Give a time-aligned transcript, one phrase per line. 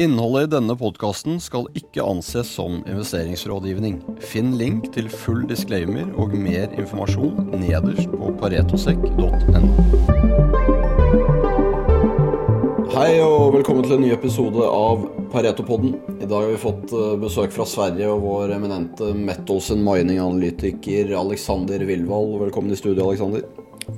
[0.00, 3.98] Innholdet i denne podkasten skal ikke anses som investeringsrådgivning.
[4.24, 9.68] Finn link til full disclaimer og mer informasjon nederst på paretosekk.no.
[12.94, 15.92] Hei og velkommen til en ny episode av Paretopodden.
[16.16, 21.12] I dag har vi fått eh, besøk fra Sverige og vår eminente Metals and Mining-analytiker
[21.20, 22.38] Alexander Wilvald.
[22.46, 23.44] Velkommen i studio, Alexander.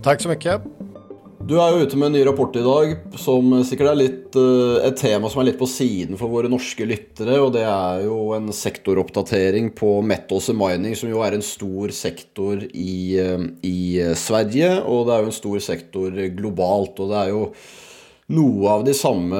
[0.03, 0.67] Tack så mycket.
[1.43, 4.87] Du er jo ute med en ny rapport i dag som sikkert er litt, eh,
[4.87, 7.41] et tema som er litt på siden for våre norske lyttere.
[7.43, 11.91] Og det er jo en sektoroppdatering på metals and mining, som jo er en stor
[11.91, 14.87] sektor i, eh, i Sverige.
[14.87, 17.01] Og det er jo en stor sektor globalt.
[17.01, 17.51] Og det er jo
[18.33, 19.39] noe av de samme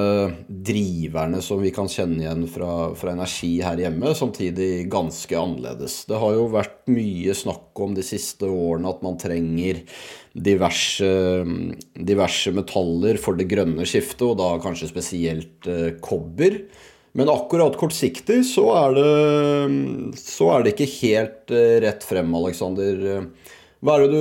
[0.49, 6.05] driverne som vi kan kjenne igjen fra, fra, energi her hjemme, samtidig ganske annerledes.
[6.09, 9.85] Det har jo vært mye snakk om de siste årene at man trenger
[10.33, 11.45] diverse, eh,
[11.95, 16.63] diverse metaller for det grønne skiftet, og da kanskje spesielt eh, kobber.
[17.13, 23.27] Men akkurat kortsiktig så er det, så er det ikke helt rätt rett frem, Aleksander.
[23.83, 24.15] Hva du,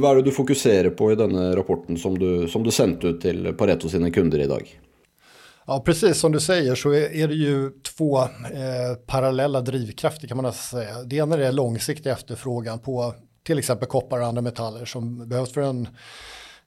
[0.00, 3.20] hva er, det du, fokuserer på i denne rapporten som du, som du sendte ut
[3.22, 4.66] till Pareto sina kunder i dag?
[5.66, 10.44] Ja, precis som du säger så är det ju två eh, parallella drivkrafter kan man
[10.44, 11.02] nästan säga.
[11.02, 13.14] Det ena är långsiktig efterfrågan på
[13.44, 15.88] till exempel koppar och andra metaller som behövs för en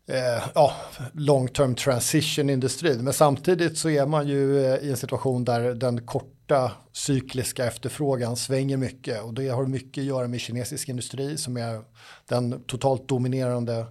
[0.08, 0.72] eh, ja,
[1.14, 3.04] long term transition industrin.
[3.04, 8.36] Men samtidigt så är man ju eh, i en situation där den korta cykliska efterfrågan
[8.36, 11.82] svänger mycket och det har mycket att göra med kinesisk industri som är
[12.30, 13.86] den totalt dominerande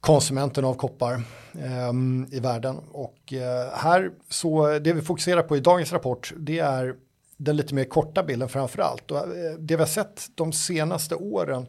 [0.00, 1.14] konsumenten av koppar
[1.52, 1.92] eh,
[2.30, 2.76] i världen.
[2.92, 6.94] Och eh, här så det vi fokuserar på i dagens rapport det är
[7.36, 9.10] den lite mer korta bilden framför allt.
[9.10, 11.66] Och eh, det vi har sett de senaste åren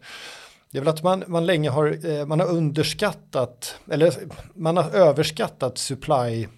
[0.71, 4.13] det är väl att man, man länge har, eh, man har underskattat, eller
[4.53, 6.49] man har överskattat supply eh,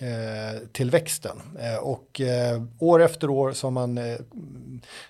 [0.00, 1.36] Eh, tillväxten.
[1.60, 4.18] Eh, och eh, år efter år så har man eh,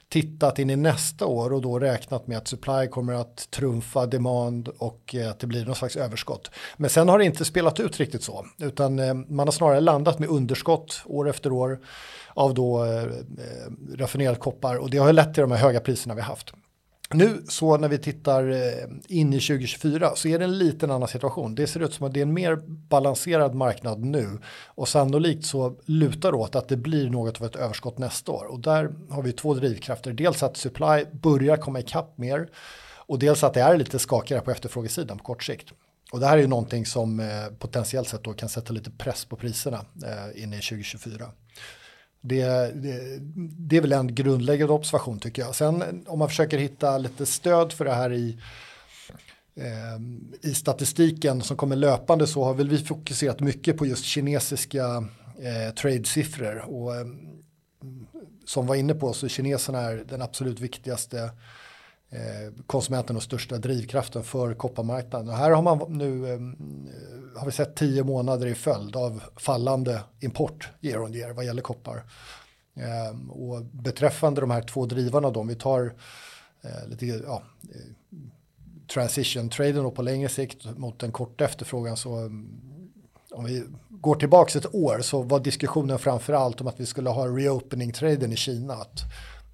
[0.09, 4.69] tittat in i nästa år och då räknat med att supply kommer att trumfa demand
[4.69, 6.51] och eh, att det blir någon slags överskott.
[6.77, 10.19] Men sen har det inte spelat ut riktigt så, utan eh, man har snarare landat
[10.19, 11.79] med underskott år efter år
[12.35, 13.07] av då eh,
[13.95, 16.53] raffinerad koppar och det har lett till de här höga priserna vi haft.
[17.15, 21.09] Nu så när vi tittar eh, in i 2024 så är det en liten annan
[21.09, 21.55] situation.
[21.55, 25.77] Det ser ut som att det är en mer balanserad marknad nu och sannolikt så
[25.85, 28.45] lutar det åt att det blir något av ett överskott nästa år.
[28.45, 30.13] Och där har vi två drivkrafter.
[30.13, 32.49] Dels att supply börjar komma ikapp mer
[33.09, 35.73] och dels att det är lite skakigare på efterfrågesidan på kort sikt.
[36.13, 37.27] Och det här är ju någonting som eh,
[37.59, 41.31] potentiellt sett då kan sätta lite press på priserna eh, in i 2024.
[42.21, 43.19] Det, det,
[43.59, 45.55] det, är väl en grundläggande observation tycker jag.
[45.55, 48.39] Sen om man försöker hitta lite stöd för det här i,
[49.57, 54.85] eh, i statistiken som kommer löpande så har väl vi fokuserat mycket på just kinesiska
[55.41, 56.59] eh, trade-siffror.
[56.59, 57.07] Och, eh,
[58.45, 61.31] som var inne på så kineserna är den absolut viktigaste Eh,
[62.11, 65.29] Eh, konsumenten och största drivkraften för kopparmarknaden.
[65.29, 66.41] Och här har man nu eh,
[67.39, 71.63] har vi sett tio månader i följd av fallande import year on year vad gäller
[71.63, 72.05] koppar.
[72.75, 75.95] Eh, och beträffande de här två drivarna då, om vi tar
[76.87, 77.43] lite, ja,
[78.93, 82.31] transition traden på längre sikt mot den korta efterfrågan så
[83.31, 87.11] om vi går tillbaka ett år så var diskussionen framför allt om att vi skulle
[87.11, 88.75] ha reopening traden i Kina.
[88.75, 89.01] Att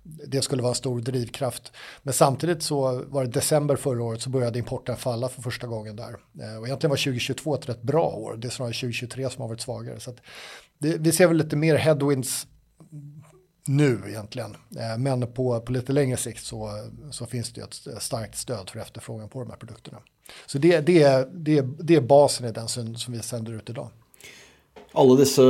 [0.04, 1.72] det skulle vara en stor drivkraft.
[2.02, 5.96] Men samtidigt så var det december förra året så började importen falla för första gången
[5.96, 6.16] där.
[6.40, 8.36] Eh, och egentligen var 2022 ett rätt bra år.
[8.36, 10.00] Det är snarare 2023 som har varit svagare.
[10.00, 10.14] Så
[10.78, 12.46] det, vi ser väl lite mer headwinds
[13.66, 14.56] nu egentligen.
[14.78, 18.80] Eh, men på, på lite längre sikt så, så finns det ett starkt stöd för
[18.80, 19.98] efterfrågan på de här produkterna.
[20.46, 23.90] Så det, det, det, det är basen i den som vi sänder ut idag.
[24.94, 25.42] Alle disse,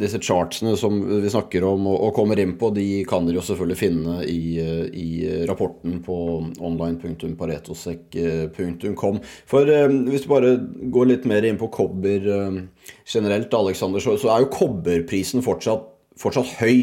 [0.00, 3.42] disse, chartsene som vi snakker om og, og, kommer inn på, de kan dere jo
[3.44, 4.56] selvfølgelig finne i,
[4.96, 6.14] i rapporten på
[6.64, 9.20] online.paretosek.com.
[9.52, 10.56] For eh, hvis du bare
[10.94, 12.56] går litt mer inn på kobber eh,
[13.04, 15.84] generelt, Alexander, så, så, er jo kobberprisen fortsatt,
[16.20, 16.78] fortsatt høy.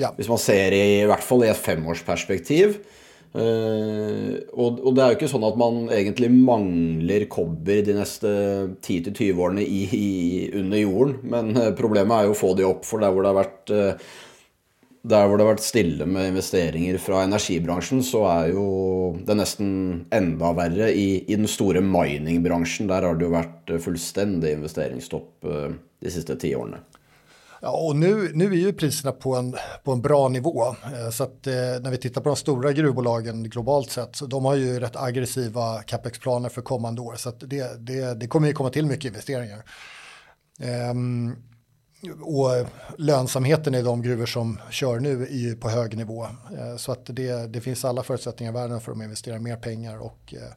[0.00, 0.08] Ja.
[0.16, 2.80] Hvis man ser i, i hvert fall i et femårsperspektiv.
[3.36, 8.30] Uh, og, og, det er jo ikke sånn at man egentlig mangler kobber de neste
[8.80, 10.06] 10-20 årene i, i,
[10.56, 12.86] under jorden, men eh, problemet er jo å få de opp.
[12.88, 14.08] For der hvor det har vært uh,
[15.06, 18.66] der hvor det har vært stille med investeringer fra energibransjen, så er jo
[19.28, 19.68] det nesten
[20.14, 22.88] enda verre i, i den store miningbransjen.
[22.90, 26.82] Der har det jo vært fullstendig investeringsstopp de siste ti årene.
[27.60, 30.66] Ja, och nu, nu är ju priserna på en, på en bra nivå.
[30.66, 34.44] Eh, så att eh, när vi tittar på de stora gruvbolagen globalt sett, så de
[34.44, 37.14] har ju rätt aggressiva capexplaner för kommande år.
[37.16, 39.62] Så att det, det, det kommer ju komma till mycket investeringar.
[40.60, 41.36] Ehm,
[42.20, 42.50] och
[42.98, 46.26] lönsamheten i de gruvor som kör nu är ju på hög nivå.
[46.58, 49.98] Ehm, så att det, det finns alla förutsättningar i världen för att investera mer pengar
[49.98, 50.52] och, eh,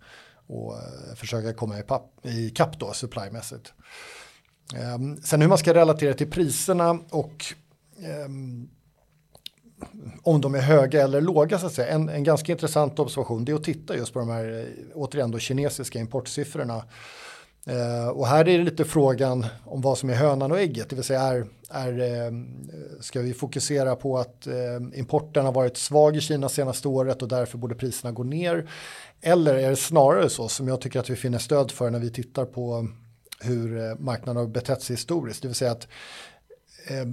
[0.47, 3.73] och eh, försöka komma i, papp, i kapp då supplymässigt.
[4.75, 7.45] Ehm, sen hur man ska relatera till priserna och
[8.03, 8.69] ehm,
[10.23, 11.87] om de är höga eller låga så att säga.
[11.87, 15.39] En, en ganska intressant observation det är att titta just på de här återigen då
[15.39, 16.83] kinesiska importsiffrorna
[17.65, 20.95] Eh, och här är det lite frågan om vad som är hönan och ägget, det
[20.95, 22.31] vill säga är, är, eh,
[22.99, 27.27] ska vi fokusera på att eh, importen har varit svag i Kina senaste året och
[27.27, 28.69] därför borde priserna gå ner?
[29.21, 32.09] Eller är det snarare så som jag tycker att vi finner stöd för när vi
[32.09, 32.87] tittar på
[33.39, 35.87] hur eh, marknaden har betett sig historiskt, det vill säga att
[36.87, 37.05] eh,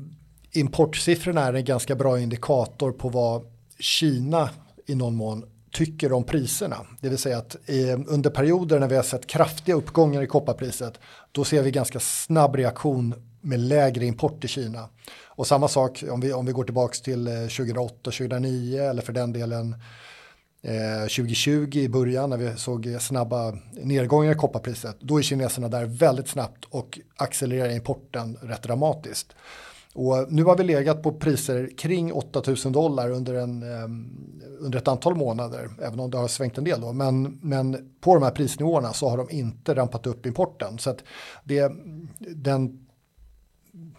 [0.53, 3.47] importsiffrorna är en ganska bra indikator på vad
[3.79, 4.51] Kina
[4.87, 6.87] i någon mån tycker om priserna.
[7.01, 11.01] Det vill säga att eh, under perioder när vi har sett kraftiga uppgångar i kopparpriset
[11.33, 14.89] då ser vi ganska snabb reaktion med lägre import till Kina.
[15.25, 19.33] Och samma sak om vi, om vi går tillbaka till eh, 2008-2009 eller för den
[19.33, 19.77] delen
[20.67, 24.97] eh, 2020 i början när vi såg snabba nedgångar i kopparpriset.
[25.01, 29.35] Då är kineserna där väldigt snabbt och accelererar importen rätt dramatiskt.
[29.95, 33.85] Och nu har vi legat på priser kring 8000 dollar under, en, eh,
[34.61, 36.93] under ett antal månader, även om det har svängt en del då.
[36.93, 40.79] Men, men på de här prisnivåerna så har de inte rampat upp importen.
[40.79, 41.03] Så att
[41.45, 41.73] det,
[42.19, 42.87] den,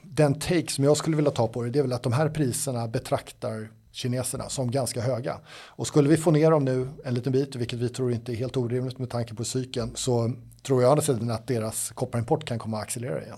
[0.03, 2.29] den take som jag skulle vilja ta på det, det är väl att de här
[2.29, 5.39] priserna betraktar kineserna som ganska höga.
[5.67, 8.35] Och skulle vi få ner dem nu en liten bit, vilket vi tror inte är
[8.35, 10.31] helt orimligt med tanke på cykeln, så
[10.63, 13.37] tror jag att deras kopparimport kan komma att accelerera igen.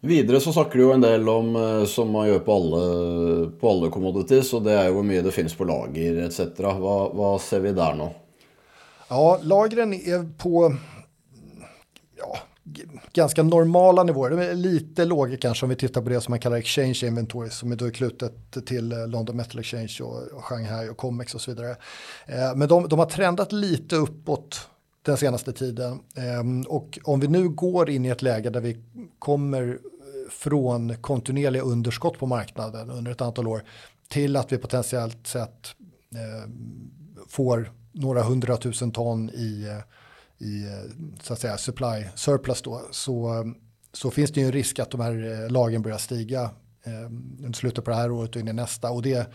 [0.00, 2.80] Videre så snakker du jo en del om, eh, som man gjør på alle,
[3.60, 6.58] på alle commodities, og det er jo hvor mye det finnes på lager etc.
[6.60, 8.10] Hva, hva ser vi der nå?
[9.08, 10.74] Ja, lagren är på
[13.12, 14.30] ganska normala nivåer.
[14.30, 17.50] De är lite låga kanske om vi tittar på det som man kallar exchange inventory
[17.50, 21.50] som är då klutet till eh, London Metal Exchange och, Shanghai och Comex och så
[21.50, 21.76] vidare.
[22.26, 24.68] Eh, men de, de har trendat lite uppåt
[25.02, 26.00] den senaste tiden.
[26.16, 28.76] Ehm, och om vi nu går in i ett läge där vi
[29.18, 33.62] kommer eh, från kontinuerliga underskott på marknaden under ett antal år
[34.08, 35.74] till att vi potentiellt sett
[36.14, 36.50] eh,
[37.28, 39.84] får några hundratusen ton i, eh,
[40.38, 40.90] i eh,
[41.22, 43.44] så att säga supply surplus då så,
[43.92, 46.50] så finns det ju en risk att de här eh, lagen börjar stiga
[46.84, 47.04] eh,
[47.38, 49.30] under slutet på det här året och in i nästa och det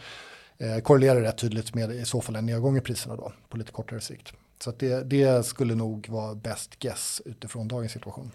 [0.57, 3.71] eh, korrelerar rätt tydligt med i så fall en nedgång i priserna då på lite
[3.71, 4.33] kortare sikt.
[4.63, 8.31] Så det, det skulle nog vara bäst guess utifrån dagens situation.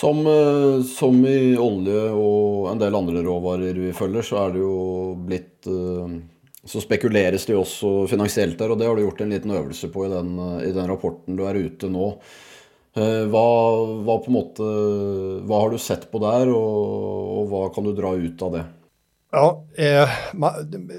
[0.00, 4.58] Som, eh, som, i olje och en del andra råvaror vi följer så är det
[4.58, 6.08] ju blivit eh,
[6.64, 10.06] så spekuleres det också finansiellt där och det har du gjort en liten övelse på
[10.06, 12.12] i den, i den rapporten du är ute nu.
[12.96, 14.62] Eh, vad, vad, på måte,
[15.42, 18.64] vad har du sett på där och, och vad kan du dra ut av det?
[19.32, 20.08] Ja, eh,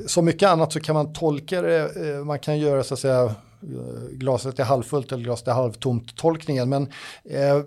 [0.07, 3.23] som mycket annat så kan man tolka det, eh, man kan göra så att säga
[3.23, 6.69] eh, glaset är halvfullt eller glaset är halvtomt tolkningen.
[6.69, 6.83] Men
[7.23, 7.61] eh,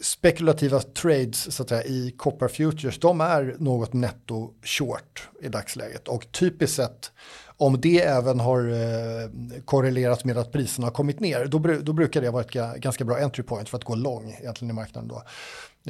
[0.00, 6.08] spekulativa trades så att säga, i copper futures, de är något netto short i dagsläget.
[6.08, 7.12] Och typiskt sett,
[7.56, 9.30] om det även har eh,
[9.64, 13.18] korrelerat med att priserna har kommit ner, då, då brukar det vara ett ganska bra
[13.18, 15.22] entry point för att gå lång egentligen i marknaden då.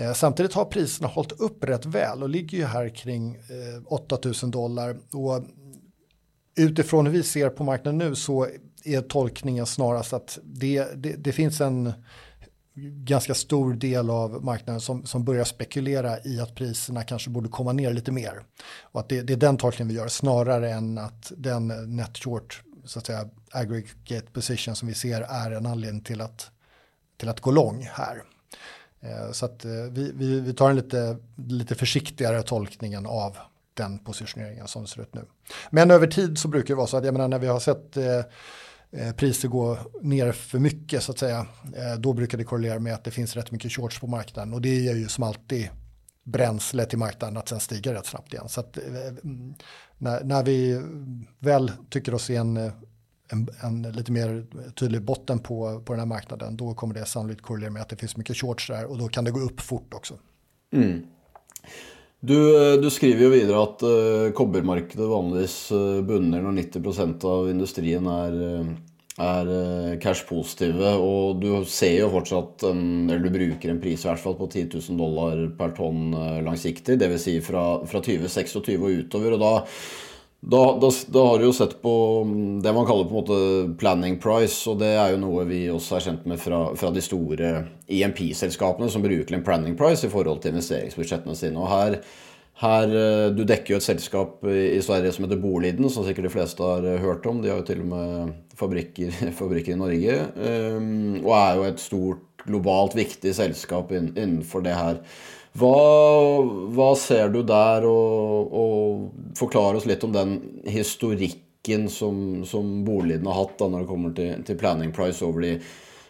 [0.02, 4.50] Eh, samtidigt har priserna hållit upp rätt väl och ligger ju här kring eh, 8000
[4.50, 4.96] dollar.
[5.12, 5.44] Och
[6.58, 8.46] utifrån hur vi ser på marknaden nu så
[8.84, 11.92] är tolkningen snarast att det, det, det finns en
[12.84, 17.72] ganska stor del av marknaden som, som börjar spekulera i att priserna kanske borde komma
[17.72, 18.42] ner lite mer.
[18.82, 22.62] Och att det, det är den tolkningen vi gör snarare än att den net short
[22.84, 26.50] så att säga aggregate position som vi ser är en anledning till att,
[27.16, 28.22] till att gå lång här.
[29.00, 31.16] Eh, så att eh, vi, vi, vi tar en lite,
[31.48, 33.36] lite försiktigare tolkningen av
[33.74, 35.24] den positioneringen som det ser ut nu.
[35.70, 37.96] Men över tid så brukar det vara så att jag menar när vi har sett
[37.96, 38.24] eh, Eh,
[38.90, 42.94] Eh, priser går ner för mycket så att säga, eh, då brukar det korrelera med
[42.94, 45.68] att det finns rätt mycket shorts på marknaden och det ger ju som alltid
[46.24, 48.48] bränsle till marknaden att sen stiga rätt snabbt igen.
[48.48, 49.54] Så att, eh, mm,
[49.98, 50.82] när, när vi
[51.38, 56.06] väl tycker oss se en, en, en, lite mer tydlig botten på, på den här
[56.06, 59.08] marknaden då kommer det sannolikt korrelera med att det finns mycket shorts där och då
[59.08, 60.14] kan det gå upp fort också.
[60.72, 61.06] Mm.
[62.20, 66.62] Du, eh, du, skriver ju vidare att eh, uh, kobbermarkedet vanligtvis eh, uh, bunner när
[66.62, 68.66] 90% av industrin är,
[69.18, 70.96] är uh, cash-positiva.
[70.96, 74.46] Och du ser ju fortsatt, en, eller du brukar en pris i alla fall på
[74.46, 79.32] 10 000 dollar per ton uh, långsiktigt, det vill säga från, från 2026 och utöver.
[79.32, 79.66] Och då
[80.40, 81.92] Da, da, da, har du jo sett på
[82.24, 85.64] mm, det man kaller på en måte planning price, og det er jo noe vi
[85.72, 87.50] også er kjent med fra, fra de store
[87.90, 91.58] EMP-selskapene som bruker en planning price i forhold til investeringsbudsjettene sine.
[91.58, 91.98] Og her,
[92.62, 96.34] her eh, Du dekker jo et selskap i Sverige som heter Boliden, som sikkert de
[96.36, 97.42] fleste har eh, hørt om.
[97.42, 100.20] De har jo til og med fabrikker, fabrikker i Norge.
[100.38, 105.02] Ehm, og er jo et stort, globalt viktig selskap innenfor det her.
[105.58, 112.84] Vad, vad ser du där och, och förklara oss lite om den historiken som, som
[112.84, 115.60] Boliden har haft då när det kommer till, till planning price over de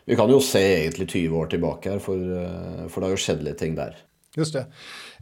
[0.05, 1.99] Vi kan ju se egentligen 20 år tillbaka för,
[2.89, 3.97] för eh, det har ju skett lite ting där.
[4.37, 4.67] Just det.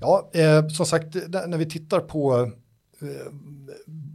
[0.01, 1.15] Ja, eh, som sagt,
[1.47, 2.51] när vi tittar på
[3.03, 3.33] eh,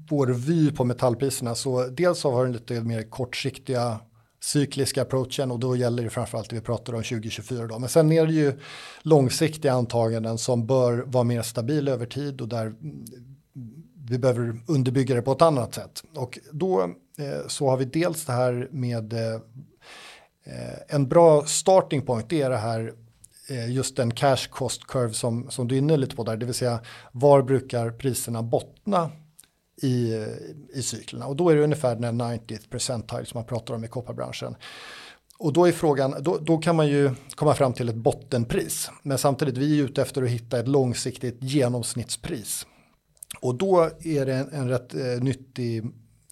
[0.09, 3.99] vår vy på metallpriserna så dels har vi den lite mer kortsiktiga
[4.43, 7.79] cykliska approachen och då gäller det framförallt det vi pratar om 2024 då.
[7.79, 8.59] Men sen är det ju
[9.01, 12.73] långsiktiga antaganden som bör vara mer stabila över tid och där
[14.09, 16.03] vi behöver underbygga det på ett annat sätt.
[16.15, 16.83] Och då
[17.17, 19.39] eh, så har vi dels det här med eh,
[20.87, 22.93] en bra starting point, det är det här
[23.49, 26.45] eh, just den cash cost curve som, som du är inne lite på där, det
[26.45, 26.79] vill säga
[27.11, 29.11] var brukar priserna bottna
[29.81, 30.25] i,
[30.73, 31.27] i cyklerna.
[31.27, 34.55] Och då är det ungefär den 90th percentile som man pratar om i kopparbranschen.
[35.37, 38.91] Och då är frågan, då, då, kan man ju komma fram till ett bottenpris.
[39.03, 42.67] Men samtidigt, vi är ute efter att hitta ett långsiktigt genomsnittspris.
[43.39, 45.83] Och då är det en, en rätt eh, nyttig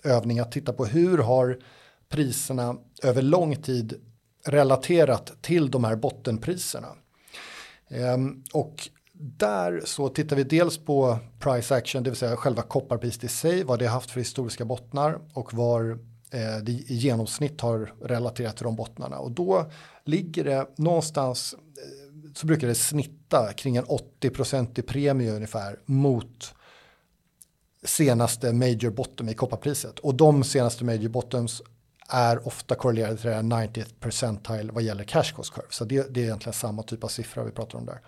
[0.04, 1.60] övning att titta på hur har
[2.10, 3.94] priserna över lång tid
[4.46, 6.88] relaterat till de här bottenpriserna.
[7.90, 8.90] Ehm, och
[9.22, 13.64] där så tittar vi dels på price action, det vill säga själva kopparpriset i sig,
[13.64, 16.00] vad det har haft för historiska bottnar och var
[16.32, 19.20] eh, det i genomsnitt har relaterat till de bottnarna.
[19.20, 19.72] Och då
[20.06, 26.54] ligger det någonstans, eh, så brukar det snitta kring en 80% i premie ungefär mot
[27.84, 30.00] senaste major bottom i kopparpriset.
[30.00, 31.62] Och de senaste major bottoms
[32.10, 35.68] är ofta korrelerade till det här 90th percentile vad gäller cash cost curve.
[35.70, 38.00] Så det, det är egentligen samma typ av siffra vi pratar om där.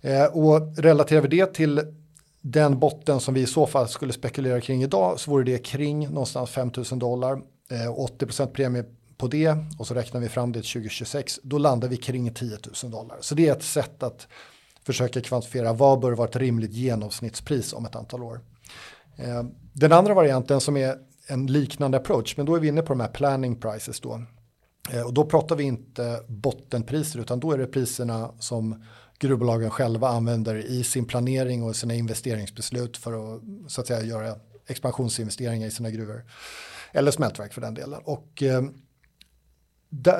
[0.00, 1.82] Eh, och relaterar vi det till
[2.40, 6.08] den botten som vi i så fall skulle spekulera kring idag så vore det kring
[6.08, 7.32] någonstans 5000 dollar.
[7.70, 8.84] Eh, 80% premie
[9.16, 11.40] på det och så räknar vi fram det till 2026.
[11.42, 13.16] Då landar vi kring 10 000 dollar.
[13.20, 14.28] Så det är ett sätt att
[14.82, 18.40] försöka kvantifiera vad bör vara ett rimligt genomsnittspris om ett antal år.
[19.16, 22.92] Eh, den andra varianten som är en liknande approach, men då är vi inne på
[22.92, 24.22] de här planning prices då.
[24.92, 28.84] Eh, och då pratar vi inte bottenpriser utan då är det priserna som
[29.18, 34.36] gruvbolagen själva använder i sin planering och sina investeringsbeslut för att så att säga göra
[34.66, 36.24] expansionsinvesteringar i sina gruvor.
[36.92, 38.00] Eller smältverk för den delen.
[38.04, 38.62] Och eh,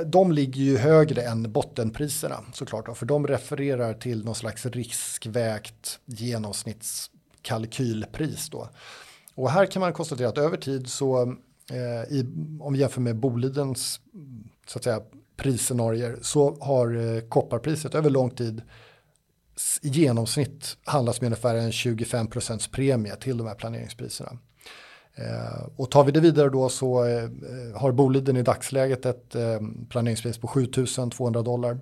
[0.07, 2.87] de ligger ju högre än bottenpriserna såklart.
[2.87, 8.69] Då, för de refererar till någon slags riskvägt genomsnittskalkylpris då.
[9.35, 11.23] Och här kan man konstatera att över tid så
[11.71, 12.27] eh, i,
[12.61, 14.01] om vi jämför med Bolidens
[14.67, 15.01] så att säga
[15.37, 18.63] prisscenarier så har eh, kopparpriset över lång tid
[19.83, 24.39] i genomsnitt handlas med ungefär en 25% premie till de här planeringspriserna.
[25.15, 27.31] Eh, och tar vi det vidare då så eh, eh
[27.75, 31.79] har Boliden i dagsläget ett eh, planeringspris på 7200 dollar.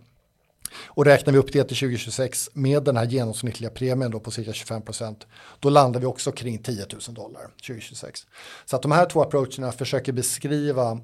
[0.86, 4.50] Och räknar vi upp det till 2026 med den här genomsnittliga premien då på cirka
[4.50, 5.16] 25%
[5.60, 8.20] då landar vi också kring 10 000 dollar 2026.
[8.64, 11.00] Så att de här två approacherna försöker beskriva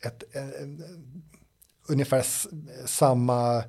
[0.00, 0.48] ett, eh, eh
[1.88, 2.26] ungefär
[2.86, 3.64] samma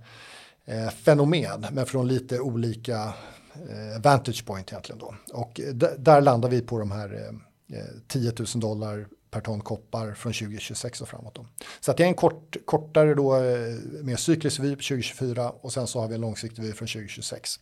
[0.66, 3.14] eh, fenomen men från lite olika
[3.54, 5.16] eh, vantage point egentligen då.
[5.34, 9.62] Och eh, där landar vi på de här eh, eh 10 000 dollar per ton
[9.62, 11.36] koppar från 2026 och framåt.
[11.36, 11.46] Då.
[11.80, 15.74] Så att det är en kort, kortare då, eh, mer cyklisk vy på 2024 och
[15.74, 17.60] sen så har vi en långsiktig vy från 2026.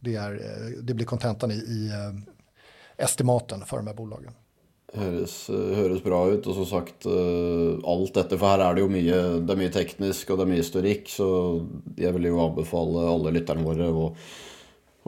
[0.00, 0.32] Det, är,
[0.82, 1.92] det blir kontentan i, i
[2.96, 4.32] estimaten för de här bolagen.
[4.96, 6.46] Høres, eh, høres, bra ut.
[6.48, 9.74] Og som sagt, eh, alt dette For her er det jo mye Det er mye
[9.74, 11.28] teknisk og det er mye historikk, så
[11.98, 14.12] jeg vil jo anbefale alle lytterne våre å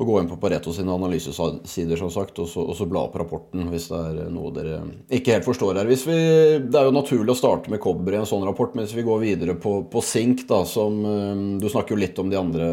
[0.00, 3.18] å gå inn på Pareto sine analysesider som sagt, og så, og så bla opp
[3.20, 4.80] rapporten hvis det er noe dere
[5.12, 5.90] ikke helt forstår her.
[5.90, 6.16] Vi,
[6.64, 9.20] det er jo naturlig å starte med kobber i en sånn rapport, mens vi går
[9.20, 12.70] videre på, på sink, da, som eh, Du snakker jo litt om de andre,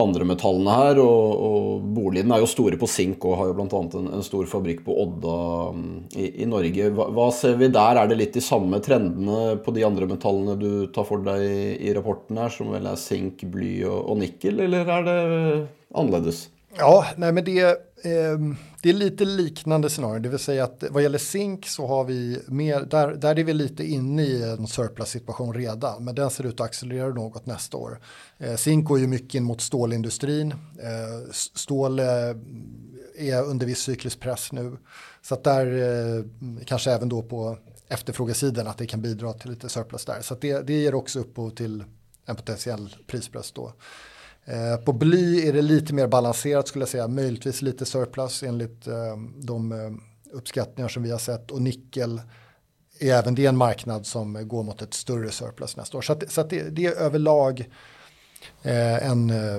[0.00, 3.84] andre metallene her, og, og Boliden er jo store på sink og har jo bl.a.
[4.00, 5.38] En, en stor fabrikk på Odda
[5.76, 6.90] mm, i, i Norge.
[6.96, 8.00] Hva, hva, ser vi der?
[8.00, 11.64] Er det litt de samme trendene på de andre metallene du tar for deg i,
[11.84, 15.18] i rapporten her, som vel er sink, bly og, og nikkel, eller er det
[15.96, 16.48] annorledes?
[16.78, 18.38] Ja, nej men det, eh,
[18.82, 20.20] det är lite liknande scenario.
[20.20, 23.54] Det vill säga att vad gäller zink så har vi mer, där, där är vi
[23.54, 26.04] lite inne i en surplus situation redan.
[26.04, 28.00] Men den ser ut att accelerera något nästa år.
[28.38, 30.52] Eh, zink går ju mycket in mot stålindustrin.
[30.82, 32.06] Eh, stål eh,
[33.18, 34.76] är under viss cyklisk press nu.
[35.22, 36.24] Så att där eh,
[36.64, 40.20] kanske även då på efterfrågesidan att det kan bidra till lite surplus där.
[40.20, 41.84] Så att det, det ger också upphov till
[42.26, 43.72] en potentiell prispress då.
[44.48, 48.86] Eh, på bly är det lite mer balanserat skulle jag säga, möjligtvis lite surplus enligt
[48.86, 49.90] eh, de eh,
[50.32, 52.20] uppskattningar som vi har sett och nickel
[52.98, 56.02] är även det en marknad som går mot ett större surplus nästa år.
[56.02, 57.60] Så, att, så att det, det, är överlag
[58.62, 59.56] eh, en, eh,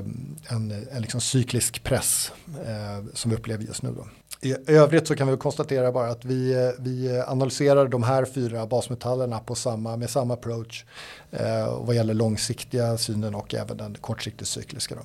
[0.50, 2.32] en, en liksom cyklisk press
[2.65, 3.89] eh, som vi upplever just nu.
[3.96, 4.08] Då.
[4.41, 8.65] I övrigt så kan vi konstatera bara att vi, eh, vi analyserar de här fyra
[8.65, 10.86] basmetallerna på samma, med samma approach
[11.32, 14.96] eh, vad gäller långsiktiga synen och även den kortsiktigt cykliska.
[14.96, 15.01] Då.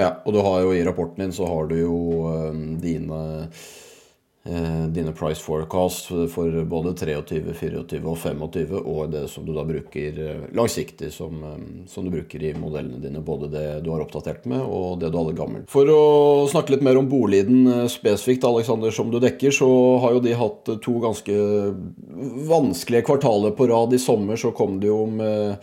[0.00, 3.46] Ja, och du har ju i rapporten din så har du ju um, dina
[4.46, 9.62] Eh, dine price forecast for både 23, 24 og 25, og det som du da
[9.64, 13.22] bruker eh, langsiktig, som, eh, som, du bruker i modellene dine.
[13.24, 15.70] Både det du har oppdatert med, og det du hadde gammelt.
[15.72, 16.02] For å
[16.52, 19.70] snakke litt mer om Boliden spesifikt, Alexander, som du dekker, så
[20.04, 21.40] har jo de hatt to ganske
[22.52, 23.96] vanskelige kvartaler på rad.
[23.96, 25.56] I sommer så kom det jo med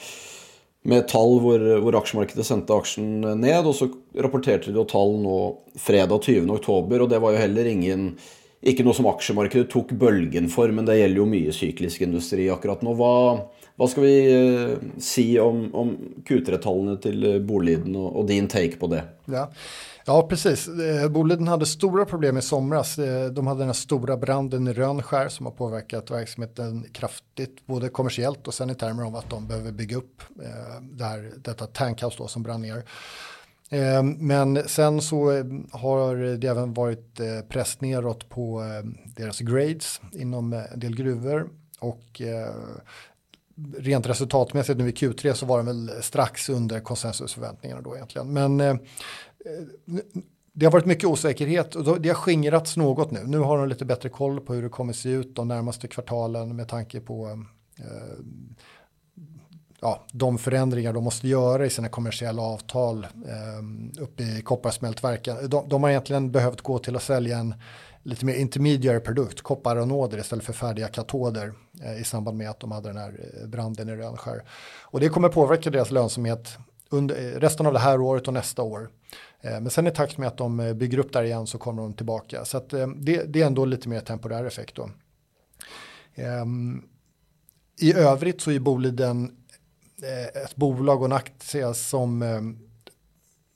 [0.82, 3.68] med tall hvor, hvor, aksjemarkedet sendte aksjen ned.
[3.70, 5.36] Og så rapporterte de jo tall nå
[5.78, 8.08] fredag 20.10, og det var jo heller ingen
[8.62, 12.84] ikke noe som aksjemarkedet tok bølgen for, men det gjelder jo mye syklisk industri akkurat
[12.86, 12.94] nå.
[12.98, 13.14] Hva,
[13.80, 15.96] hva skal vi säga si om, om
[16.28, 19.04] Q3-tallene til eh, Boliden och, och, din take på det?
[19.26, 19.50] Ja.
[20.06, 20.68] Ja, precis.
[20.68, 22.96] Eh, Boliden hade stora problem i somras.
[23.32, 28.48] De hade den här stora branden i Rönnskär som har påverkat verksamheten kraftigt, både kommersiellt
[28.48, 32.28] och sen i termer av att de behöver bygga upp eh, här, detta tankhouse då
[32.28, 32.84] som brann ner.
[33.74, 39.40] Ehm, men sen så eh, har det även varit eh, press neråt på eh, deras
[39.40, 41.50] grades inom en del gruvor.
[41.80, 42.22] Och
[43.78, 48.34] rent resultatmässigt nu i Q3 så var de väl strax under konsensusförväntningarna då egentligen.
[48.34, 48.58] Men
[50.54, 53.24] det har varit mycket osäkerhet och det har skingrats något nu.
[53.26, 56.56] Nu har de lite bättre koll på hur det kommer se ut de närmaste kvartalen
[56.56, 57.46] med tanke på
[59.82, 65.50] ja, de förändringar de måste göra i sina kommersiella avtal eh, uppe i kopparsmältverken.
[65.50, 67.56] De, de har egentligen behövt gå till att sälja en
[68.04, 71.54] lite mer intermediary produkt, kopparanoder istället för färdiga katoder
[71.84, 74.44] eh, i samband med att de hade den här eh, branden i Rönnskär.
[74.82, 76.58] Och det kommer påverka deras lönsamhet
[76.90, 78.90] under eh, resten av det här året och nästa år.
[79.42, 81.82] Eh, men sen i takt med att de eh, bygger upp där igen så kommer
[81.82, 82.46] de tillbaka.
[82.46, 84.90] Så att, det, det, är ändå lite mer temporär effekt då.
[86.16, 86.84] Ehm,
[87.80, 89.38] I övrigt så är Boliden
[90.02, 92.42] Eh, ett bolag och en aktie som eh,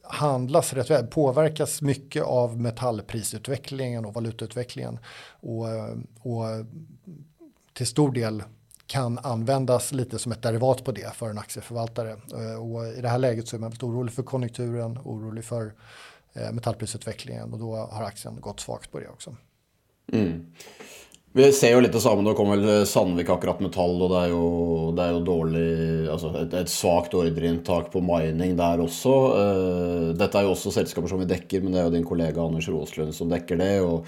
[0.03, 4.99] handlas rätt väl, påverkas mycket av metallprisutvecklingen och valutautvecklingen.
[5.39, 6.45] Och, eh, och
[7.73, 8.43] till stor del
[8.87, 12.13] kan användas lite som ett derivat på det för en aktieförvaltare.
[12.57, 15.73] Och i det här läget så är man lite orolig för konjunkturen, orolig för
[16.51, 19.35] metallprisutvecklingen och då har aktien gått svagt på det också.
[20.11, 20.53] Mm.
[21.35, 22.23] Vi ser jo litt det samme.
[22.23, 24.45] Nå kom vel eh, Sandvik akkurat med tall, og det er jo,
[24.95, 25.65] det er jo dårlig
[26.13, 29.15] Altså et, et svakt ordreinntak på mining der også.
[29.35, 32.39] Uh, dette er jo også selskaper som vi dekker, men det er jo din kollega
[32.39, 33.73] Anders Roslund som dekker det.
[33.83, 34.07] og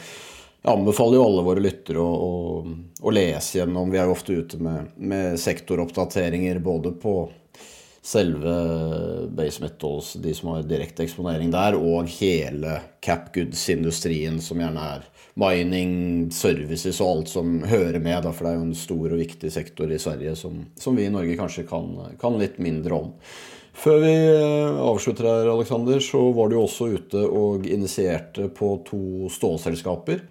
[0.63, 4.37] jeg anbefaler jo alle våre lyttere å, å, å, lese gjennom Vi er jo ofte
[4.39, 7.17] ute med, med sektoroppdateringer både på
[8.07, 8.53] selve
[9.35, 15.03] base metals, de som har direkte eksponering der, og hele cap goods-industrien, som gjerne er
[15.37, 15.91] mining,
[16.33, 18.21] services og alt som hører med.
[18.23, 21.07] Da, for det er jo en stor og viktig sektor i Sverige som, som vi
[21.07, 21.91] i Norge kanskje kan,
[22.21, 23.11] kan, litt mindre om.
[23.77, 29.27] Før vi eh, avslutter her, Alexander, så var du også ute og initierte på to
[29.35, 30.23] stålselskaper.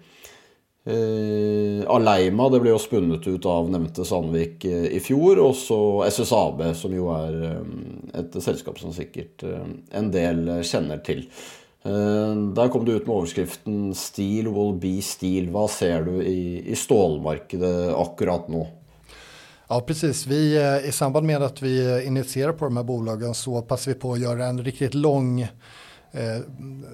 [0.87, 5.41] Eh, Aleima det ble jo spunnet ut av nevnte Sandvik eh, i fjor.
[5.43, 7.71] Og så SSAB, som jo er eh,
[8.21, 9.65] et selskap som sikkert eh,
[9.99, 11.25] en del kjenner til.
[11.83, 15.49] Eh, där kom du ut med överskriften Steel will be steel.
[15.49, 18.65] Vad ser du i, i stålmarknaden akkurat nu?
[19.67, 20.25] Ja, precis.
[20.25, 23.99] Vi, eh, I samband med att vi initierar på de här bolagen så passar vi
[23.99, 25.47] på att göra en riktigt lång
[26.17, 26.41] Eh,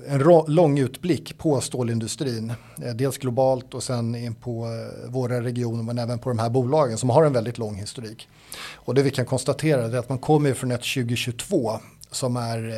[0.08, 2.54] en lång utblick på stålindustrin.
[2.82, 6.50] Eh, dels globalt och sen in på eh, våra regioner men även på de här
[6.50, 8.30] bolagen som har en väldigt lång historik.
[8.74, 11.80] Och det vi kan konstatera är att man kommer från ett 2022
[12.12, 12.74] som är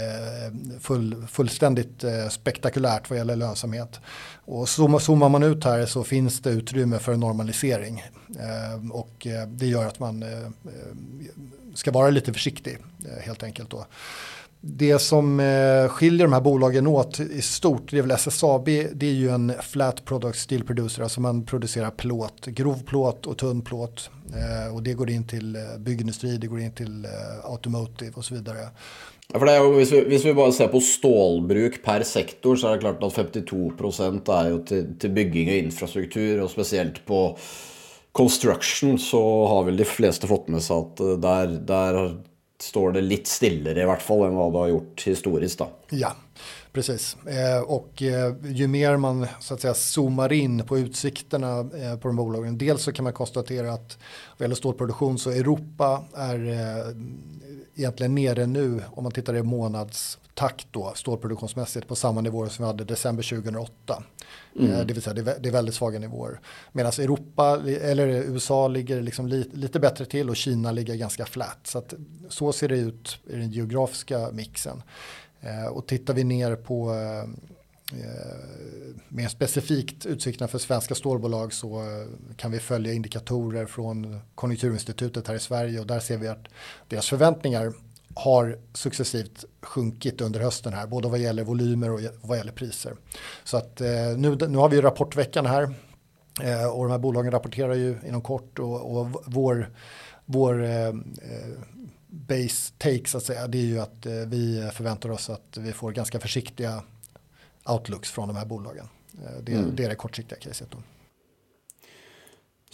[0.79, 3.99] full, fullständigt spektakulärt vad gäller lönsamhet.
[4.45, 8.03] Och zoomar man ut här så finns det utrymme för en normalisering.
[8.91, 10.25] Och det gör att man
[11.73, 12.77] ska vara lite försiktig
[13.25, 13.69] helt enkelt.
[13.69, 13.85] Då
[14.61, 19.05] det som eh, skiljer de här bolagen åt i stort, det är väl SSAB, det
[19.05, 23.61] är ju en flat product steel producer, alltså man producerar plåt, grov plåt och tunn
[23.61, 24.09] plåt.
[24.35, 27.07] Eh, och det går in till eh, byggindustri, det går in till
[27.43, 28.57] automotive och så vidare.
[29.33, 32.55] Ja, för det är jo, hvis vi, hvis vi bare ser på stålbruk per sektor,
[32.55, 33.71] så är det klart att 52
[34.27, 37.37] är ju till, till bygging och infrastruktur, och speciellt på
[38.11, 42.17] construction så har väl de flesta fått med sig att där, där
[42.59, 45.59] står det lite stillere i hvert fall än vad det har gjort historiskt.
[45.59, 45.67] da.
[45.89, 46.15] Ja,
[46.75, 47.17] precis.
[47.25, 52.07] Eh, och eh, ju mer man så att säga zoomar in på utsikterna eh, på
[52.07, 52.57] de bolagen.
[52.57, 53.97] Dels så kan man konstatera att
[54.37, 56.39] vad gäller stålproduktion så Europa är
[57.75, 62.67] egentligen nere nu om man tittar i månadstakt då stålproduktionsmässigt på samma nivå som vi
[62.67, 64.03] hade december 2008.
[64.59, 64.87] Mm.
[64.87, 66.39] Det vill säga det är väldigt svaga nivåer.
[66.71, 71.59] Medan Europa eller USA ligger liksom lite, lite bättre till och Kina ligger ganska flat.
[71.63, 71.93] Så, att,
[72.29, 74.81] så ser det ut i den geografiska mixen.
[75.41, 77.29] Eh, och tittar vi ner på eh,
[79.07, 85.35] mer specifikt utsikterna för svenska stålbolag så eh, kan vi följa indikatorer från Konjunkturinstitutet här
[85.35, 86.47] i Sverige och där ser vi att
[86.87, 87.73] deras förväntningar
[88.15, 92.93] har successivt sjunkit under hösten här, både vad gäller volymer och vad gäller priser.
[93.43, 95.63] Så att eh, nu, nu har vi ju rapportveckan här
[96.43, 99.69] eh, och de här bolagen rapporterar ju inom kort och, och vår,
[100.25, 100.93] vår eh, eh
[102.15, 105.91] base take så att säga, det är ju att vi förväntar oss att vi får
[105.91, 106.83] ganska försiktiga
[107.65, 108.87] outlooks från de här bolagen.
[109.43, 109.75] Det, mm.
[109.75, 110.77] det är det kortsiktiga caset då.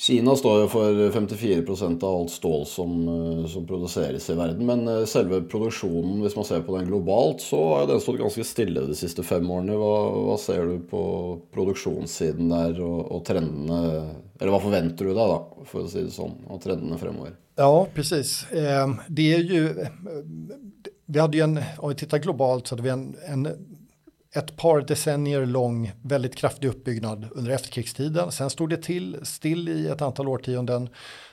[0.02, 4.66] Kina står jo for 54% av allt stål som, eh, som, produseres i världen.
[4.66, 8.44] Men eh, selve produksjonen, om man ser på den globalt, så har den stått ganska
[8.44, 9.70] stille de siste fem åren.
[9.80, 11.04] Vad hva ser du på
[11.54, 14.10] produksjonssiden der og, og, trendene
[14.40, 17.38] Eller vad förväntar du deg, da, for å si det sånn, av trendene fremover?
[17.62, 18.52] Ja, precis.
[18.52, 19.86] Eh, det är ju...
[21.06, 23.48] Vi hade ju en, om vi tittar globalt så hade vi en, en
[24.36, 28.32] ett par decennier lång väldigt kraftig uppbyggnad under efterkrigstiden.
[28.32, 30.90] Sen stod det till still i ett antal årtionden.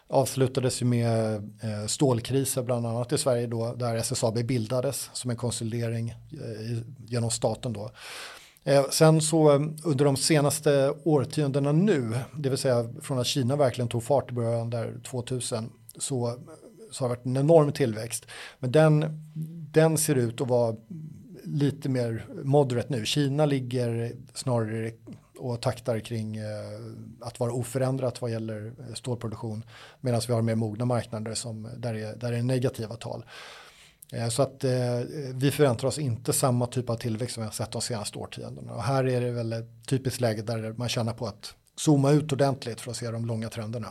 [0.06, 5.36] Avslutades ju med eh, stålkriser bland annat i Sverige då där SSAB bildades som en
[5.36, 7.90] konsolidering eh, genom staten då.
[8.64, 9.52] Eh, sen så
[9.84, 14.34] under de senaste årtiondena nu, det vill säga från att Kina verkligen tog fart i
[14.34, 16.38] början där 2000 så,
[16.90, 18.26] så har det varit en enorm tillväxt.
[18.58, 19.04] Men den,
[19.72, 20.76] den ser ut att vara
[21.52, 23.06] lite mer moderate nu.
[23.06, 24.92] Kina ligger snarare
[25.38, 26.46] och taktar kring eh,
[27.20, 29.64] att vara oförändrat vad gäller eh, stålproduktion
[30.00, 33.24] medan vi har mer mogna marknader som där är, där är negativa tal.
[34.12, 34.64] Eh, så att
[35.34, 38.72] vi förväntar oss inte samma typ av tillväxt som vi har sett de senaste årtiondena.
[38.72, 42.32] Och här är det väl ett typiskt läge där man känner på att zooma ut
[42.32, 43.88] ordentligt för att se de långa trenderna.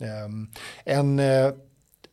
[0.00, 0.50] Ehm,
[0.84, 1.20] eh, en,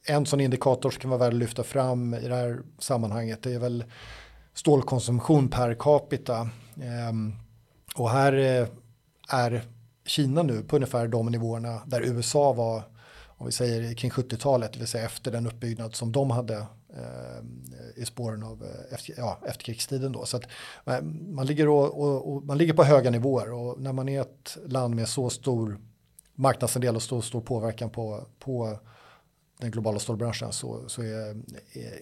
[0.07, 3.53] en sån indikator som kan vara värd att lyfta fram i det här sammanhanget det
[3.53, 3.83] är väl
[4.55, 6.49] stålkonsumtion per capita.
[6.81, 7.33] Ehm,
[7.95, 8.67] och här eh,
[9.29, 9.63] är
[10.05, 12.83] Kina nu på ungefär de nivåerna där USA var
[13.37, 16.57] om vi säger kring 70-talet, det vill säga efter den uppbyggnad som de hade
[16.89, 17.43] eh,
[17.95, 20.11] i spåren av eh, efter, ja, efterkrigstiden.
[20.11, 20.25] Då.
[20.25, 20.43] Så att,
[20.85, 24.21] eh, man, ligger och, och, och, man ligger på höga nivåer och när man är
[24.21, 25.79] ett land med så stor
[26.35, 28.79] marknadsandel och så stor påverkan på, på
[29.59, 31.41] den globala stålbranschen så, så är,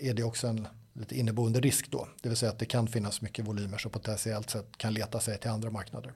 [0.01, 2.07] är det också en lite inneboende risk då.
[2.21, 5.37] Det vill säga att det kan finnas mycket volymer som potentiellt sett kan leta sig
[5.37, 6.13] till andra marknader.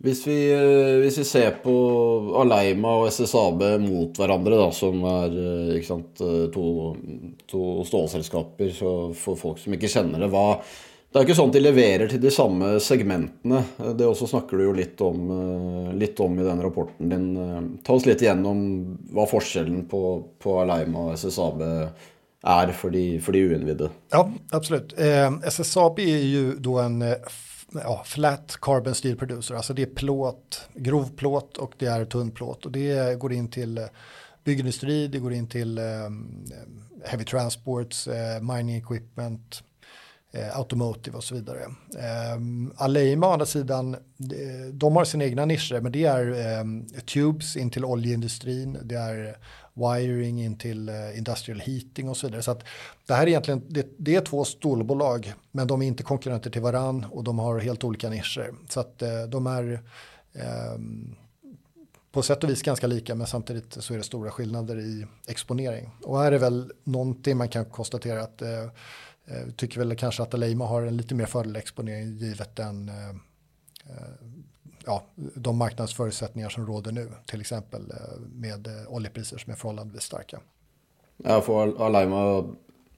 [0.00, 5.70] Hvis vi, eh, hvis vi ser på Aleima och SSAB mot varandra då, som är
[5.70, 6.94] eh, eh, två sant, to,
[7.46, 10.56] to stålselskaper, så får folk som inte känner det, vad,
[11.12, 13.62] det är inte så att de levererar till de samma segmentene.
[13.96, 17.78] Det också snackar du ju lite om, lite om i den rapporten din.
[17.84, 21.62] Ta oss lite igenom vad skillnaden på, på Aleima och SSAB
[22.42, 23.90] är för de, för de oinvidde.
[24.10, 24.98] Ja, absolut.
[24.98, 27.14] Eh, SSAB är ju då en eh,
[27.72, 32.30] ja, flat carbon steel producer, alltså det är plåt, grov plåt och det är tunn
[32.30, 33.84] plåt och det går in till eh,
[34.44, 35.84] byggindustri, det går in till eh,
[37.04, 39.62] heavy transports, eh, mining equipment,
[40.32, 41.62] eh, automotive och så vidare.
[41.98, 42.38] Eh,
[42.76, 43.96] Aleima å andra sidan,
[44.72, 46.64] de har sina egna nischer men det är eh,
[47.04, 49.36] tubes in till oljeindustrin, det är
[49.78, 52.42] wiring in till eh, industrial heating och så vidare.
[52.42, 52.64] Så att
[53.06, 56.62] det här är egentligen, det, det, är två stålbolag men de är inte konkurrenter till
[56.62, 58.54] varann och de har helt olika nischer.
[58.68, 59.80] Så att eh, de är
[60.32, 61.14] ehm,
[62.12, 65.90] på sätt och vis ganska lika men samtidigt så är det stora skillnader i exponering.
[66.02, 68.68] Och här är väl någonting man kan konstatera att eh,
[69.56, 72.90] tycker väl kanske att Aleima har en lite mer fördelaktig exponering givet den
[74.86, 75.02] ja,
[75.34, 80.40] de marknadsförutsättningar som råder nu, till exempel eh, med eh, oljepriser som är förhållandevis starka.
[81.24, 82.44] Ja, för Alaima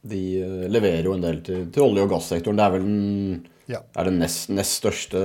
[0.03, 2.57] De leverer jo en del til, til olje- og gassektoren.
[2.57, 3.83] Det er vel den, Ja.
[3.95, 5.19] er den nest største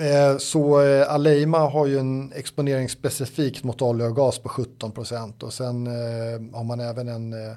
[0.00, 4.92] Eh, Så eh, Aleima har ju en exponering specifikt mot olja och gas på 17
[4.92, 7.56] procent och sen eh, har man även en, eh,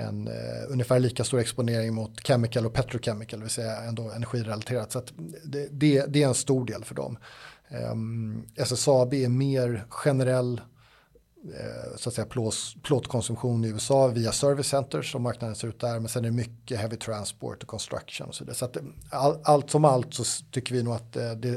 [0.00, 0.32] en eh,
[0.68, 4.92] ungefär lika stor exponering mot chemical och petrochemical, det vill säga ändå energirelaterat.
[4.92, 5.12] Så att
[5.44, 7.18] det, det, det är en stor del för dem.
[7.68, 7.94] Eh,
[8.64, 10.60] SSAB är mer generell
[11.44, 15.80] eh, så att säga plås, plåtkonsumtion i USA via service centers som marknaden ser ut
[15.80, 16.00] där.
[16.00, 18.56] Men sen är det mycket heavy transport och construction och så vidare.
[18.56, 21.50] Så att eh, all, allt som allt så tycker vi nog att eh, det,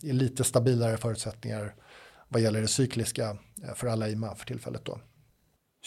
[0.00, 1.74] det är lite stabilare förutsättningar
[2.28, 4.98] vad gäller det cykliska eh, för alla IMA för tillfället då.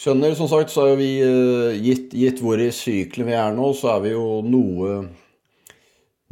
[0.00, 3.66] Skjønner, som sagt så har vi eh, gitt, gitt hvor i sykelen vi er nå,
[3.76, 4.94] så er vi jo noe,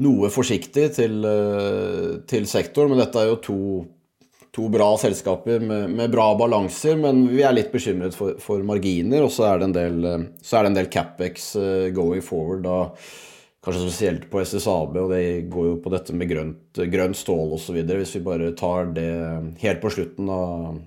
[0.01, 2.95] noe forsiktig til, eh, til sektoren.
[2.95, 3.59] Men dette er jo to,
[4.57, 6.97] to bra selskaper med, med bra balanser.
[7.03, 10.27] Men vi er litt bekymret for, for marginer, og så er det en del, eh,
[10.41, 11.51] så er det en del capex
[11.99, 12.65] going forward.
[12.65, 12.81] da
[13.69, 17.83] Kanskje spesielt på SSAB, og det går jo på dette med grønt, grønt stål osv.
[17.85, 19.13] Hvis vi bare tar det
[19.61, 20.79] helt på slutten av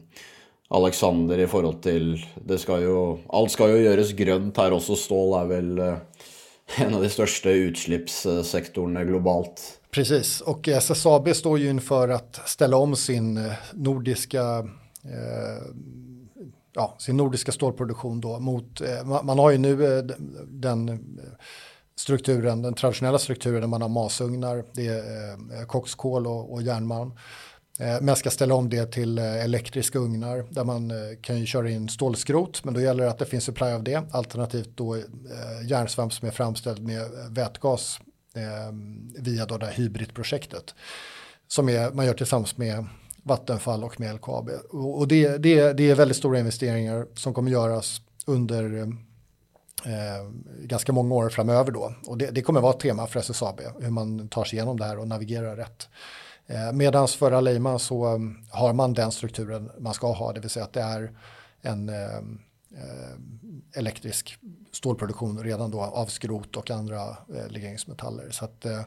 [0.71, 2.13] Alexander i forhold til
[2.47, 4.95] det skal jo, Alt skal jo gjøres grønt her også.
[4.95, 5.97] Stål er vel eh,
[6.85, 9.61] en av de största utsläppssektorerna globalt.
[9.91, 14.67] Precis, och eh, SSAB står ju inför att ställa om sin eh, nordiska
[15.03, 15.63] eh,
[16.73, 20.03] ja, sin nordiska stålproduktion då mot, eh, man, man har ju nu eh,
[20.47, 21.17] den-
[21.95, 25.29] strukturen, den traditionella strukturen där man har masugnar, det är
[25.59, 27.11] eh, kokskol och, och järnmalm.
[27.81, 31.39] Eh, men men ska ställa om det till eh, elektriska ugnar där man eh, kan
[31.39, 34.69] ju köra in stålskrot men då gäller det att det finns supply av det alternativt
[34.75, 34.97] då
[35.65, 37.99] järnsvamp som är framställd med vätgas
[39.17, 40.75] via då det här hybridprojektet
[41.47, 42.85] som är, man gör tillsammans med
[43.23, 44.49] Vattenfall och med LKAB.
[44.69, 48.81] Och, och det, det, det är väldigt stora investeringar som kommer göras under
[49.85, 50.31] eh,
[50.63, 51.93] ganska många år framöver då.
[52.05, 54.85] Och det, det kommer vara ett tema för SSAB, hur man tar sig igenom det
[54.85, 55.87] här och navigerar rätt.
[56.51, 60.49] Eh, Medan för Aleima så mm, har man den strukturen man ska ha, det vill
[60.49, 61.11] säga att det är
[61.61, 62.17] en eh,
[62.75, 63.15] eh,
[63.75, 64.37] elektrisk
[64.71, 68.29] stålproduktion redan då av skrot och andra eh, legeringsmetaller.
[68.31, 68.81] Så att eh,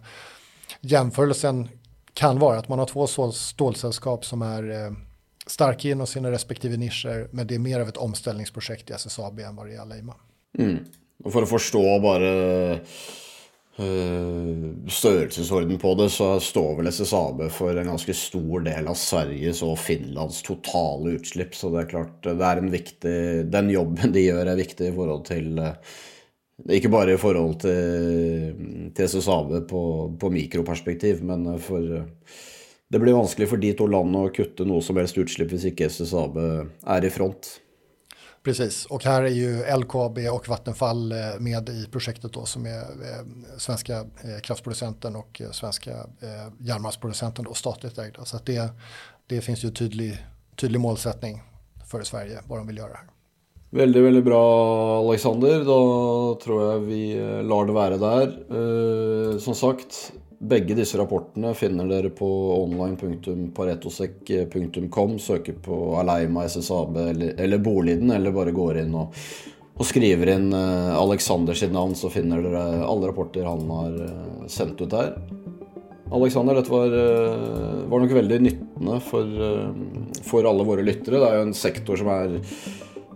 [0.81, 1.69] jämförelsen
[2.13, 4.93] kan vara att man har två stålsällskap som är eh,
[5.47, 9.57] starka inom sina respektive nischer, men det är mer av ett omställningsprojekt i SSAB än
[9.57, 10.15] vad det är i Aleima.
[10.59, 10.85] Mm.
[11.25, 12.79] Och för att förstå bara
[13.77, 19.65] Eh, størrelsesorden på det, så står vel SSAB for en ganske stor del av Sveriges
[19.67, 21.57] og Finlands totale utslipp.
[21.59, 23.17] Så det er klart, det er en viktig
[23.51, 25.99] Den jobben de gjør, er viktig i forhold til eh,
[26.79, 28.63] Ikke bare i forhold til,
[28.95, 29.83] til SSAB på,
[30.23, 32.07] på mikroperspektiv, men for eh,
[32.95, 35.91] det blir vanskelig for de to landene å kutte noe som helst utslipp hvis ikke
[35.91, 37.57] SSAB er i front.
[38.45, 42.81] Precis, och här är ju LKAB och Vattenfall eh, med i projektet då som är
[42.81, 46.07] eh, svenska eh, kraftproducenten och svenska
[46.59, 48.25] järnmalmsproducenten då statligt ägda.
[48.25, 48.71] Så att det,
[49.27, 50.27] det finns ju tydlig,
[50.57, 51.43] tydlig målsättning
[51.91, 53.09] för Sverige vad de vill göra här.
[53.75, 54.45] Veldig, veldig bra,
[55.09, 55.65] Alexander.
[55.65, 58.29] Da tror jeg vi eh, lar det være der.
[58.55, 60.13] Eh, som sagt,
[60.49, 62.29] begge disse rapportene finner dere på
[62.63, 65.19] online.paretosec.com.
[65.19, 69.07] Søker på Aleima, SSAB eller, eller Boliden, eller bare går inn og,
[69.75, 73.93] og skriver inn Alexanders Alexander sitt navn, så finner dere alle rapporter han har
[74.47, 75.15] sänt sendt ut der.
[76.15, 79.27] Alexander, dette var, eh, var nok veldig nyttende for,
[80.23, 81.19] for alle våre lyttere.
[81.19, 82.29] Det er jo en sektor som er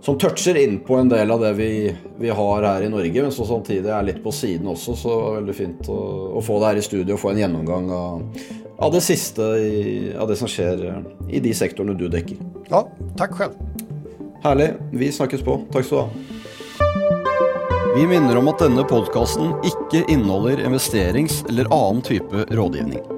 [0.01, 3.33] som toucher inn på en del av det vi, vi har her i Norge, men
[3.35, 4.95] som samtidig er litt på siden også.
[4.97, 5.99] Så det er veldig fint å,
[6.39, 8.47] å få deg her i studio og få en gjennomgang av,
[8.79, 9.75] av det siste i,
[10.15, 11.03] av det som skjer eh,
[11.35, 12.41] i de sektorene du dekker.
[12.71, 12.85] Ja,
[13.19, 13.59] tack själv.
[14.45, 14.73] Herlig.
[14.95, 15.61] Vi snakkes på.
[15.75, 16.39] Takk skal du ha.
[17.97, 23.18] Vi minner om at denne podkasten ikke inneholder investerings- eller annen type rådgivning.